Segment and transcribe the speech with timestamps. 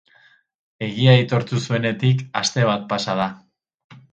[0.87, 3.29] Egia aitortu zuenetik aste bat pasa da.